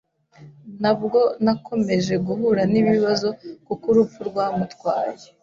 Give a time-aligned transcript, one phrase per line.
[0.81, 3.27] nabwo nakomeje guhura n’ibibazo
[3.67, 5.15] kuko urupfu rwamutwaye